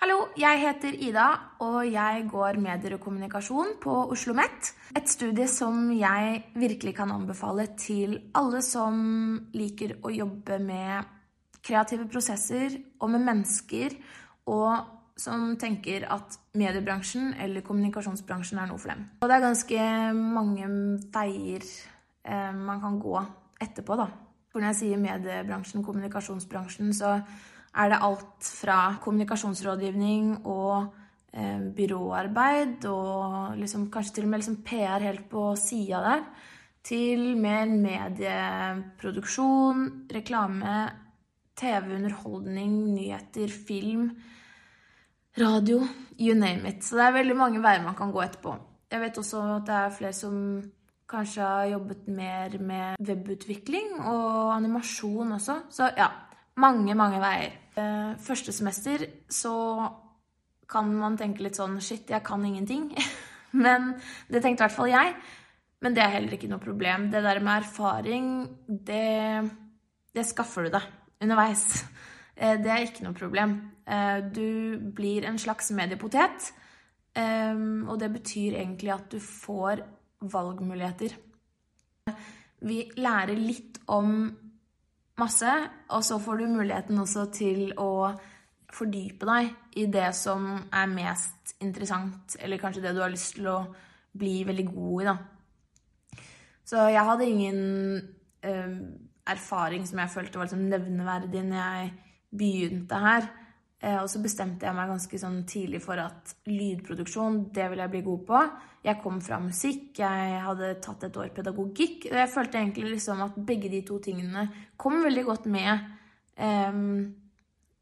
Hallo, 0.00 0.30
jeg 0.32 0.62
heter 0.62 0.94
Ida, 0.96 1.26
og 1.60 1.82
jeg 1.84 2.22
går 2.32 2.56
medier 2.56 2.94
og 2.96 3.02
kommunikasjon 3.04 3.74
på 3.82 3.92
Oslo 4.06 4.32
OsloMet. 4.32 4.70
Et 4.96 5.10
studie 5.12 5.44
som 5.44 5.90
jeg 5.92 6.38
virkelig 6.54 6.94
kan 6.96 7.12
anbefale 7.12 7.66
til 7.76 8.14
alle 8.32 8.62
som 8.64 8.94
liker 9.52 9.98
å 10.00 10.14
jobbe 10.14 10.56
med 10.64 11.10
kreative 11.60 12.08
prosesser 12.08 12.78
og 12.96 13.12
med 13.12 13.26
mennesker, 13.28 13.98
og 14.48 14.88
som 15.20 15.50
tenker 15.60 16.08
at 16.08 16.40
mediebransjen 16.56 17.34
eller 17.36 17.60
kommunikasjonsbransjen 17.60 18.64
er 18.64 18.72
noe 18.72 18.80
for 18.80 18.94
dem. 18.94 19.04
Og 19.20 19.28
det 19.28 19.36
er 19.36 19.46
ganske 19.50 19.86
mange 20.16 20.72
veier 21.12 21.70
eh, 22.24 22.52
man 22.56 22.80
kan 22.80 22.96
gå 23.04 23.20
etterpå, 23.60 24.00
da. 24.00 24.08
For 24.48 24.64
når 24.64 24.72
jeg 24.72 24.80
sier 24.80 25.08
mediebransjen, 25.10 25.84
kommunikasjonsbransjen, 25.84 26.96
så 26.96 27.18
er 27.76 27.88
det 27.92 27.98
alt 28.02 28.44
fra 28.60 28.78
kommunikasjonsrådgivning 29.02 30.46
og 30.48 30.94
eh, 31.32 31.60
byråarbeid 31.76 32.84
og 32.90 33.56
liksom, 33.60 33.90
kanskje 33.92 34.14
til 34.14 34.24
og 34.26 34.30
med 34.32 34.38
liksom 34.42 34.62
PR 34.66 35.00
helt 35.06 35.26
på 35.30 35.42
sida 35.60 35.98
der, 36.06 36.22
til 36.82 37.20
mer 37.38 37.66
medieproduksjon, 37.70 39.78
reklame, 40.14 40.90
TV-underholdning, 41.60 42.94
nyheter, 42.94 43.48
film, 43.52 44.10
radio, 45.38 45.86
you 46.18 46.34
name 46.34 46.68
it. 46.68 46.84
Så 46.84 46.96
det 46.96 47.06
er 47.06 47.12
veldig 47.20 47.36
mange 47.36 47.62
veier 47.62 47.82
man 47.84 47.94
kan 47.98 48.12
gå 48.12 48.22
etterpå. 48.24 48.56
Jeg 48.90 49.00
vet 49.04 49.18
også 49.20 49.38
at 49.58 49.66
det 49.68 49.76
er 49.76 49.94
flere 49.94 50.16
som 50.16 50.34
kanskje 51.10 51.42
har 51.42 51.72
jobbet 51.72 52.08
mer 52.08 52.58
med 52.62 52.96
webutvikling 53.06 54.00
og 54.00 54.56
animasjon 54.56 55.32
også. 55.36 55.54
Så 55.70 55.90
ja, 55.98 56.08
mange, 56.58 56.94
mange 56.98 57.20
veier. 57.22 57.56
Eh, 57.78 58.14
første 58.20 58.52
semester 58.52 59.04
så 59.30 59.54
kan 60.70 60.90
man 60.94 61.18
tenke 61.18 61.42
litt 61.44 61.58
sånn 61.58 61.78
Shit, 61.82 62.10
jeg 62.10 62.24
kan 62.26 62.44
ingenting. 62.46 62.90
Men 63.64 63.94
det 64.30 64.42
tenkte 64.42 64.64
i 64.64 64.66
hvert 64.66 64.76
fall 64.76 64.92
jeg. 64.92 65.14
Men 65.80 65.96
det 65.96 66.04
er 66.04 66.14
heller 66.16 66.36
ikke 66.36 66.50
noe 66.50 66.62
problem. 66.62 67.08
Det 67.12 67.22
der 67.24 67.40
med 67.42 67.62
erfaring, 67.62 68.26
det, 68.68 69.48
det 70.14 70.26
skaffer 70.28 70.66
du 70.66 70.76
deg 70.78 70.90
underveis. 71.24 71.66
Eh, 72.40 72.54
det 72.56 72.70
er 72.72 72.86
ikke 72.86 73.02
noe 73.04 73.12
problem. 73.12 73.50
Eh, 73.84 74.22
du 74.32 74.78
blir 74.96 75.26
en 75.28 75.36
slags 75.36 75.66
mediepotet. 75.76 76.46
Og 77.20 77.98
det 78.00 78.08
betyr 78.14 78.54
egentlig 78.56 78.92
at 78.94 79.10
du 79.12 79.18
får 79.20 79.82
valgmuligheter. 80.32 81.18
Vi 82.64 82.78
lærer 82.96 83.36
litt 83.36 83.82
om 83.92 84.30
masse, 85.20 85.52
og 85.92 86.04
så 86.06 86.18
får 86.22 86.40
du 86.40 86.54
muligheten 86.54 86.98
også 87.00 87.26
til 87.34 87.74
å 87.80 88.10
fordype 88.70 89.26
deg 89.26 89.50
i 89.82 89.86
det 89.90 90.08
som 90.16 90.46
er 90.70 90.90
mest 90.90 91.56
interessant, 91.60 92.36
eller 92.40 92.60
kanskje 92.60 92.84
det 92.84 92.94
du 92.96 93.02
har 93.02 93.12
lyst 93.12 93.36
til 93.36 93.50
å 93.50 93.58
bli 94.16 94.40
veldig 94.46 94.66
god 94.70 95.02
i, 95.02 95.08
da. 95.10 95.16
Så 96.70 96.86
jeg 96.92 97.06
hadde 97.06 97.26
ingen 97.26 97.60
uh, 98.46 98.74
erfaring 99.30 99.86
som 99.88 100.00
jeg 100.02 100.12
følte 100.12 100.38
var 100.38 100.46
liksom 100.46 100.68
nevneverdig 100.70 101.42
når 101.48 101.58
jeg 101.60 101.90
begynte 102.30 103.00
her. 103.02 103.26
Eh, 103.80 103.96
og 103.96 104.10
så 104.12 104.20
bestemte 104.20 104.68
jeg 104.68 104.76
meg 104.76 104.90
ganske 104.92 105.20
sånn 105.22 105.38
tidlig 105.48 105.80
for 105.80 106.00
at 106.02 106.34
lydproduksjon, 106.50 107.46
det 107.54 107.70
vil 107.72 107.80
jeg 107.80 107.92
bli 107.94 108.02
god 108.04 108.26
på. 108.28 108.42
Jeg 108.84 109.00
kom 109.00 109.20
fra 109.24 109.38
musikk, 109.40 110.02
jeg 110.02 110.42
hadde 110.44 110.74
tatt 110.84 111.06
et 111.08 111.16
år 111.20 111.32
pedagogikk. 111.36 112.10
Og 112.10 112.18
jeg 112.20 112.32
følte 112.32 112.60
egentlig 112.60 112.94
liksom 112.94 113.24
at 113.24 113.40
begge 113.48 113.72
de 113.72 113.80
to 113.88 113.96
tingene 114.04 114.46
kom 114.80 115.00
veldig 115.04 115.24
godt 115.26 115.48
med 115.52 115.88
um, 116.36 117.08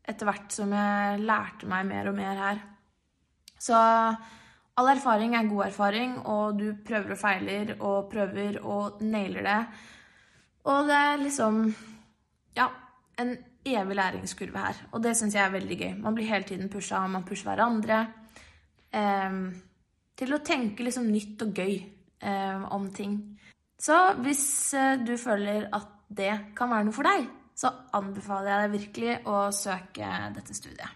etter 0.08 0.30
hvert 0.30 0.54
som 0.54 0.72
jeg 0.74 1.22
lærte 1.26 1.70
meg 1.70 1.86
mer 1.90 2.10
og 2.10 2.18
mer 2.18 2.42
her. 2.46 2.62
Så 3.58 3.74
all 4.78 4.90
erfaring 4.94 5.34
er 5.34 5.50
god 5.50 5.66
erfaring, 5.66 6.16
og 6.30 6.58
du 6.60 6.68
prøver 6.86 7.14
og 7.14 7.18
feiler 7.18 7.74
og 7.78 8.10
prøver 8.12 8.60
og 8.62 9.02
nailer 9.02 9.46
det. 9.50 9.60
Og 10.70 10.86
det 10.86 11.04
er 11.10 11.22
liksom 11.26 11.62
Ja, 12.58 12.70
en 13.18 13.36
evig 13.76 13.96
læringskurve 13.98 14.64
her. 14.64 14.82
Og 14.92 15.02
det 15.04 15.16
syns 15.18 15.36
jeg 15.36 15.44
er 15.44 15.54
veldig 15.54 15.78
gøy. 15.78 15.90
Man 16.02 16.16
blir 16.16 16.30
hele 16.30 16.48
tiden 16.48 16.70
pusha, 16.72 17.00
man 17.06 17.26
pusher 17.28 17.50
hverandre. 17.50 18.04
Eh, 18.92 19.40
til 20.18 20.34
å 20.34 20.42
tenke 20.44 20.86
liksom 20.86 21.10
nytt 21.12 21.44
og 21.46 21.60
gøy 21.60 21.74
eh, 21.76 22.62
om 22.74 22.88
ting. 22.94 23.18
Så 23.78 23.96
hvis 24.24 24.46
eh, 24.74 24.96
du 25.04 25.14
føler 25.20 25.68
at 25.76 25.94
det 26.08 26.32
kan 26.58 26.72
være 26.72 26.88
noe 26.88 26.96
for 26.96 27.06
deg, 27.06 27.28
så 27.58 27.70
anbefaler 27.98 28.50
jeg 28.50 28.62
deg 28.62 28.74
virkelig 28.76 29.14
å 29.28 29.36
søke 29.54 30.08
dette 30.34 30.56
studiet. 30.56 30.94